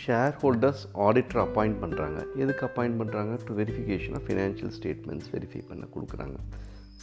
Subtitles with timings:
[0.00, 5.84] Share holders auditor appoint பண்ணுறாங்க எதுக்கு appoint பண்ணுறாங்க to verification of financial statements verify பண்ண
[5.94, 6.36] கொடுக்குறாங்க.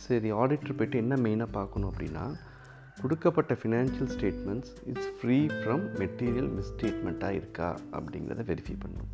[0.03, 2.25] சரி ஆடிட்டர் போய்ட்டு என்ன மெயினாக பார்க்கணும் அப்படின்னா
[3.01, 7.67] கொடுக்கப்பட்ட financial statements it's free from material மிஸ்டேட்மெண்ட்டாக இருக்கா
[7.97, 9.11] அப்படிங்கிறத வெரிஃபை பண்ணணும்.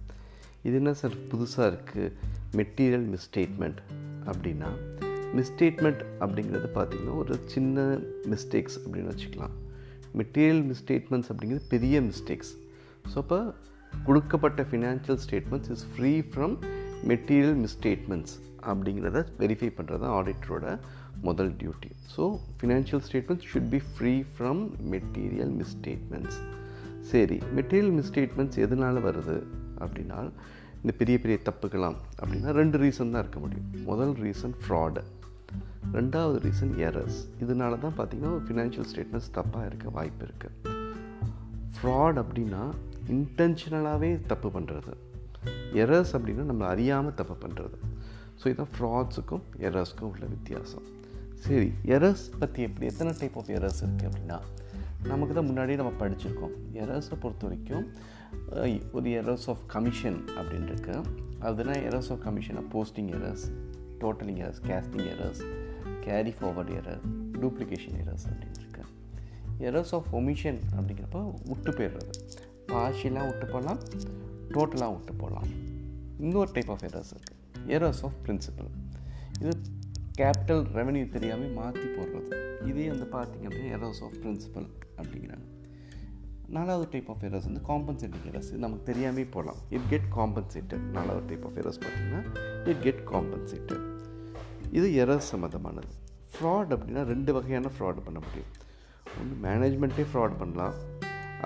[0.67, 2.11] இது என்ன சார் புதுசாக இருக்குது
[2.59, 3.81] மெட்டீரியல் மிஸ்டேட்மெண்ட்
[4.31, 4.69] அப்படின்னா
[5.39, 7.85] மிஸ்டேட்மெண்ட் அப்படிங்கிறது பார்த்திங்கன்னா ஒரு சின்ன
[8.33, 9.55] மிஸ்டேக்ஸ் அப்படின்னு வச்சுக்கலாம்.
[10.21, 12.53] மெட்டீரியல் மிஸ்டேட்மெண்ட்ஸ் அப்படிங்கிறது பெரிய மிஸ்டேக்ஸ்
[13.11, 13.37] ஸோ அப்போ
[14.05, 16.55] கொடுக்கப்பட்ட financial statements is free from
[17.07, 20.65] material misstatements அப்படிங்கிறத வெரிஃபை பண்ணுறது தான் ஆடிட்டரோட
[21.21, 22.23] முதல் duty so
[22.59, 24.61] financial statements should be free from
[24.91, 26.37] material misstatements
[27.11, 29.37] சரி மெட்டீரியல் மிஸ்டேட்மெண்ட்ஸ் எதனால் வருது
[29.79, 30.19] அப்படின்னா
[30.81, 33.67] இந்த பெரிய பெரிய தப்புக்கலாம் அப்படின்னா ரெண்டு ரீசன் தான் இருக்க முடியும்.
[33.85, 35.01] முதல் ரீசன் ஃப்ராடு
[35.93, 40.73] ரெண்டாவது ரீசன் எரர்ஸ் இதனால தான் பார்த்திங்கன்னா ஃபினான்ஷியல் ஸ்டேட்மெண்ட்ஸ் தப்பாக இருக்க வாய்ப்பு இருக்குது
[41.77, 42.63] ஃப்ராட் அப்படின்னா
[43.15, 44.93] இன்டென்ஷனலாகவே தப்பு பண்ணுறது
[45.81, 47.77] எரர்ஸ் அப்படின்னா நம்ம அறியாமல் தப்பு பண்ணுறது
[48.39, 50.85] ஸோ இதுதான் ஃப்ராட்ஸுக்கும் எரர்ஸ்க்கும் உள்ள வித்தியாசம்.
[51.45, 54.37] சரி எரர்ஸ் பற்றி எப்படி எத்தனை டைப் ஆஃப் எரர்ஸ் இருக்குது அப்படின்னா
[55.11, 56.53] நமக்கு தான் முன்னாடியே நம்ம படிச்சிருக்கோம்.
[56.83, 57.85] எரர்ஸை பொறுத்த வரைக்கும்
[58.97, 60.95] ஒரு எரர்ஸ் ஆஃப் கமிஷன் அப்படின்னு இருக்கு.
[61.47, 63.45] அதுனா errors of கமிஷனாக posting errors
[64.03, 65.43] totalling errors casting errors
[66.05, 67.03] carry forward error
[67.41, 68.83] duplication errors அப்படின்னு இருக்கு.
[69.67, 72.13] எரர்ஸ் ஆஃப் ஒமிஷன் அப்படிங்கிறப்ப விட்டு போயிடுறது.
[72.71, 73.79] பார்ஷியலாக விட்டு போகலாம்
[74.49, 75.49] டோட்டலாக விட்டு போகலாம்
[76.19, 77.39] இன்னொரு டைப் ஆஃப் எரர்ஸ் இருக்குது
[77.75, 78.69] எரர்ஸ் ஆஃப் பிரின்சிபல்
[79.39, 79.53] இது
[80.19, 82.31] கேபிட்டல் ரெவன்யூ தெரியாமல் மாற்றி போடுறது.
[82.65, 85.47] இதே வந்து பார்த்திங்க அப்படின்னா எரர்ஸ் ஆஃப் பிரின்சிபல் அப்படிங்கிறாங்க.
[86.47, 91.25] நாலாவது டைப் ஆஃப் எரர்ஸ் வந்து காம்பன்சேட்டிங் எரர்ஸ் இது நமக்கு தெரியாமல் போகலாம் இட் கெட் காம்பன்சேட்டட் நாலாவது
[91.25, 92.21] டைப் ஆஃப் எரர்ஸ் பார்த்திங்கன்னா
[92.65, 93.85] இட் கெட் காம்பன்சேட்டட்
[94.71, 95.91] இது எரர்ஸ் சம்மந்தமானது
[96.33, 98.51] ஃப்ராட் அப்படின்னா ரெண்டு வகையான ஃப்ராட் பண்ண முடியும்.
[99.19, 100.75] ஒன்று மேனேஜ்மெண்ட்டே ஃப்ராட் பண்ணலாம்.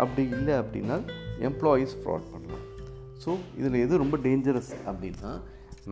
[0.01, 0.97] அப்படி இல்லை அப்படின்னா
[1.49, 2.65] எம்ப்ளாயீஸ் ஃப்ராட் பண்ணலாம்.
[3.23, 5.31] ஸோ இதில் எது ரொம்ப டேஞ்சரஸ் அப்படின்னா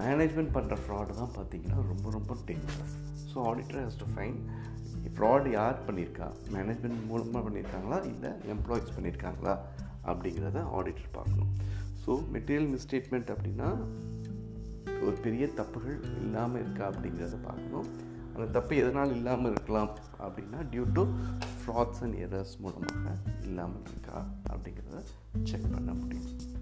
[0.01, 2.95] மேனேஜ்மெண்ட் பண்ணுற ஃப்ராடு தான் பார்த்திங்கன்னா ரொம்ப ரொம்ப dangerous
[3.31, 4.37] so auditor has to find
[5.15, 6.27] fraud யார் பண்ணியிருக்கா?
[6.55, 7.97] மேனேஜ்மெண்ட் மூலமாக பண்ணியிருக்காங்களா?
[8.11, 9.53] இல்லை எம்ப்ளாயீஸ் பண்ணியிருக்காங்களா?
[10.09, 11.51] அப்படிங்கிறத ஆடிட்டர் பார்க்கணும்.
[12.03, 13.69] ஸோ மெட்டீரியல் மிஸ்டேட்மெண்ட் அப்படின்னா
[15.05, 17.87] ஒரு பெரிய தப்புகள் இல்லாமல் இருக்கா அப்படிங்கிறத பார்க்கணும்.
[18.35, 21.03] அந்த தப்பு எதனால் இல்லாமல் இருக்கலாம் அப்படின்னா due to
[21.59, 24.17] frauds and errors மூலமாக இல்லாமல் இருக்கா
[24.51, 25.01] அப்படிங்கிறத
[25.43, 26.54] செக் பண்ண முடியும்.